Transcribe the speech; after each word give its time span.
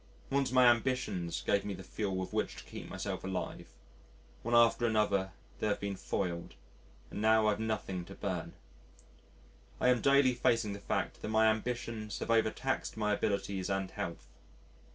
Once 0.31 0.51
my 0.51 0.65
ambitions 0.65 1.43
gave 1.43 1.63
me 1.63 1.75
the 1.75 1.83
fuel 1.83 2.15
with 2.15 2.33
which 2.33 2.55
to 2.55 2.63
keep 2.63 2.89
myself 2.89 3.23
alive. 3.23 3.67
One 4.41 4.55
after 4.55 4.87
another 4.87 5.31
they 5.59 5.67
have 5.67 5.79
been 5.79 5.95
foiled, 5.95 6.55
and 7.11 7.21
now 7.21 7.45
I've 7.45 7.59
nothing 7.59 8.03
to 8.05 8.15
burn. 8.15 8.53
I 9.79 9.89
am 9.89 10.01
daily 10.01 10.33
facing 10.33 10.73
the 10.73 10.79
fact 10.79 11.21
that 11.21 11.27
my 11.29 11.51
ambitions 11.51 12.17
have 12.17 12.31
overtaxed 12.31 12.97
my 12.97 13.13
abilities 13.13 13.69
and 13.69 13.91
health. 13.91 14.25